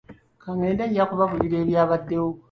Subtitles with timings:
[0.41, 2.31] Ka ngende nja kubabuulira ebyabaddewo.